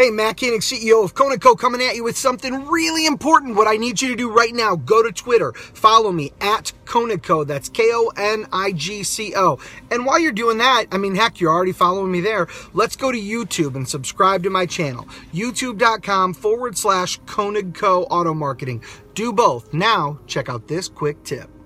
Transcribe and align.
Hey, 0.00 0.08
Matt 0.08 0.38
Koenig, 0.38 0.62
CEO 0.62 1.04
of 1.04 1.14
Konigco, 1.14 1.58
coming 1.58 1.82
at 1.82 1.94
you 1.94 2.02
with 2.02 2.16
something 2.16 2.66
really 2.68 3.04
important. 3.04 3.54
What 3.54 3.68
I 3.68 3.76
need 3.76 4.00
you 4.00 4.08
to 4.08 4.16
do 4.16 4.30
right 4.30 4.54
now, 4.54 4.74
go 4.74 5.02
to 5.02 5.12
Twitter, 5.12 5.52
follow 5.52 6.10
me 6.10 6.32
at 6.40 6.72
Konigco. 6.86 7.46
That's 7.46 7.68
K-O-N-I-G-C-O. 7.68 9.58
And 9.90 10.06
while 10.06 10.18
you're 10.18 10.32
doing 10.32 10.56
that, 10.56 10.86
I 10.90 10.96
mean, 10.96 11.16
heck, 11.16 11.38
you're 11.38 11.52
already 11.52 11.72
following 11.72 12.10
me 12.10 12.22
there. 12.22 12.46
Let's 12.72 12.96
go 12.96 13.12
to 13.12 13.18
YouTube 13.20 13.74
and 13.74 13.86
subscribe 13.86 14.42
to 14.44 14.48
my 14.48 14.64
channel. 14.64 15.04
YouTube.com 15.34 16.32
forward 16.32 16.78
slash 16.78 17.20
Konigco 17.26 18.06
Auto 18.08 18.32
Marketing. 18.32 18.82
Do 19.12 19.34
both. 19.34 19.74
Now, 19.74 20.18
check 20.26 20.48
out 20.48 20.66
this 20.66 20.88
quick 20.88 21.22
tip. 21.24 21.59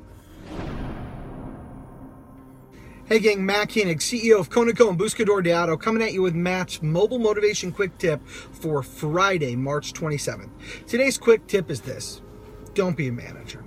Hey 3.06 3.18
gang, 3.18 3.44
Matt 3.44 3.68
Koenig, 3.68 3.98
CEO 3.98 4.40
of 4.40 4.48
Konigco 4.48 4.88
and 4.88 4.98
Buscador 4.98 5.44
de 5.44 5.54
Auto, 5.54 5.76
coming 5.76 6.02
at 6.02 6.14
you 6.14 6.22
with 6.22 6.34
Matt's 6.34 6.80
mobile 6.80 7.18
motivation 7.18 7.70
quick 7.70 7.98
tip 7.98 8.26
for 8.26 8.82
Friday, 8.82 9.56
March 9.56 9.92
27th. 9.92 10.48
Today's 10.86 11.18
quick 11.18 11.46
tip 11.46 11.70
is 11.70 11.82
this 11.82 12.22
don't 12.72 12.96
be 12.96 13.08
a 13.08 13.12
manager. 13.12 13.62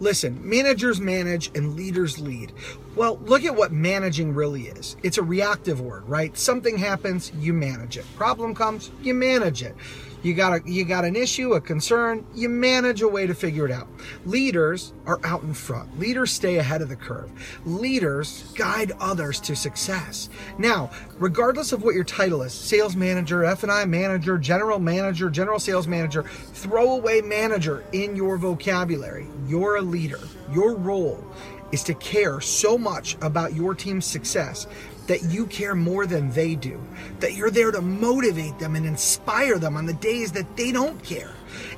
Listen, 0.00 0.40
managers 0.42 1.00
manage 1.00 1.56
and 1.56 1.76
leaders 1.76 2.18
lead. 2.18 2.52
Well, 2.96 3.18
look 3.18 3.44
at 3.44 3.54
what 3.54 3.70
managing 3.70 4.34
really 4.34 4.62
is. 4.62 4.96
It's 5.04 5.18
a 5.18 5.22
reactive 5.22 5.80
word, 5.80 6.08
right? 6.08 6.36
Something 6.36 6.76
happens, 6.76 7.30
you 7.38 7.52
manage 7.52 7.96
it. 7.96 8.04
Problem 8.16 8.56
comes, 8.56 8.90
you 9.02 9.14
manage 9.14 9.62
it. 9.62 9.76
You 10.24 10.32
got 10.32 10.54
a 10.54 10.62
you 10.64 10.86
got 10.86 11.04
an 11.04 11.16
issue, 11.16 11.52
a 11.52 11.60
concern, 11.60 12.26
you 12.34 12.48
manage 12.48 13.02
a 13.02 13.08
way 13.08 13.26
to 13.26 13.34
figure 13.34 13.66
it 13.66 13.70
out. 13.70 13.86
Leaders 14.24 14.94
are 15.04 15.20
out 15.22 15.42
in 15.42 15.52
front. 15.52 15.98
Leaders 15.98 16.32
stay 16.32 16.56
ahead 16.56 16.80
of 16.80 16.88
the 16.88 16.96
curve. 16.96 17.30
Leaders 17.66 18.50
guide 18.54 18.92
others 19.00 19.38
to 19.40 19.54
success. 19.54 20.30
Now, 20.56 20.90
regardless 21.18 21.72
of 21.72 21.82
what 21.82 21.94
your 21.94 22.04
title 22.04 22.40
is, 22.40 22.54
sales 22.54 22.96
manager, 22.96 23.44
F&I 23.44 23.84
manager, 23.84 24.38
general 24.38 24.78
manager, 24.78 25.28
general 25.28 25.58
sales 25.58 25.86
manager, 25.86 26.22
throwaway 26.22 27.20
manager 27.20 27.84
in 27.92 28.16
your 28.16 28.38
vocabulary. 28.38 29.26
You're 29.46 29.76
a 29.76 29.82
leader. 29.82 30.20
Your 30.50 30.74
role 30.74 31.22
is 31.70 31.82
to 31.82 31.92
care 31.94 32.40
so 32.40 32.78
much 32.78 33.18
about 33.20 33.52
your 33.52 33.74
team's 33.74 34.06
success 34.06 34.66
that 35.06 35.22
you 35.24 35.46
care 35.46 35.74
more 35.74 36.06
than 36.06 36.30
they 36.30 36.54
do, 36.54 36.80
that 37.20 37.34
you're 37.34 37.50
there 37.50 37.70
to 37.70 37.80
motivate 37.80 38.58
them 38.58 38.76
and 38.76 38.86
inspire 38.86 39.58
them 39.58 39.76
on 39.76 39.86
the 39.86 39.92
days 39.94 40.32
that 40.32 40.56
they 40.56 40.72
don't 40.72 41.02
care, 41.02 41.32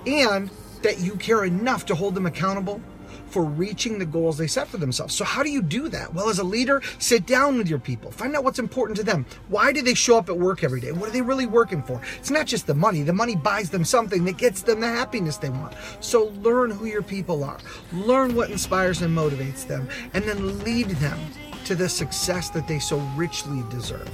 and 0.06 0.50
that 0.82 1.00
you 1.00 1.16
care 1.16 1.44
enough 1.44 1.86
to 1.86 1.94
hold 1.94 2.14
them 2.14 2.26
accountable 2.26 2.80
for 3.28 3.44
reaching 3.44 3.98
the 3.98 4.06
goals 4.06 4.38
they 4.38 4.46
set 4.46 4.68
for 4.68 4.78
themselves. 4.78 5.14
So, 5.14 5.24
how 5.24 5.42
do 5.42 5.50
you 5.50 5.62
do 5.62 5.88
that? 5.88 6.14
Well, 6.14 6.28
as 6.28 6.38
a 6.38 6.44
leader, 6.44 6.80
sit 6.98 7.26
down 7.26 7.58
with 7.58 7.68
your 7.68 7.78
people, 7.78 8.10
find 8.10 8.34
out 8.36 8.44
what's 8.44 8.58
important 8.58 8.96
to 8.98 9.04
them. 9.04 9.26
Why 9.48 9.72
do 9.72 9.82
they 9.82 9.94
show 9.94 10.16
up 10.16 10.28
at 10.28 10.38
work 10.38 10.64
every 10.64 10.80
day? 10.80 10.92
What 10.92 11.08
are 11.08 11.12
they 11.12 11.22
really 11.22 11.46
working 11.46 11.82
for? 11.82 12.00
It's 12.18 12.30
not 12.30 12.46
just 12.46 12.66
the 12.66 12.74
money, 12.74 13.02
the 13.02 13.12
money 13.12 13.36
buys 13.36 13.70
them 13.70 13.84
something 13.84 14.24
that 14.24 14.38
gets 14.38 14.62
them 14.62 14.80
the 14.80 14.86
happiness 14.86 15.36
they 15.36 15.50
want. 15.50 15.74
So, 16.00 16.32
learn 16.42 16.70
who 16.70 16.86
your 16.86 17.02
people 17.02 17.44
are, 17.44 17.58
learn 17.92 18.34
what 18.34 18.50
inspires 18.50 19.02
and 19.02 19.16
motivates 19.16 19.66
them, 19.66 19.88
and 20.14 20.24
then 20.24 20.60
lead 20.60 20.88
them 20.90 21.18
to 21.66 21.74
the 21.74 21.88
success 21.88 22.48
that 22.50 22.68
they 22.68 22.78
so 22.78 22.98
richly 23.16 23.64
deserve. 23.70 24.08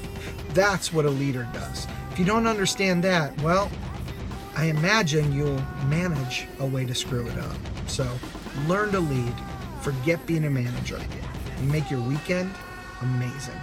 That's 0.54 0.92
what 0.92 1.04
a 1.04 1.10
leader 1.10 1.46
does. 1.52 1.86
If 2.10 2.18
you 2.18 2.24
don't 2.24 2.46
understand 2.46 3.04
that, 3.04 3.38
well, 3.42 3.70
I 4.56 4.66
imagine 4.66 5.32
you'll 5.32 5.62
manage 5.86 6.46
a 6.60 6.66
way 6.66 6.86
to 6.86 6.94
screw 6.94 7.26
it 7.26 7.38
up. 7.38 7.56
So 7.86 8.08
learn 8.66 8.90
to 8.92 9.00
lead, 9.00 9.34
forget 9.82 10.24
being 10.26 10.44
a 10.44 10.50
manager, 10.50 10.98
and 11.58 11.70
make 11.70 11.90
your 11.90 12.00
weekend 12.00 12.50
amazing. 13.02 13.60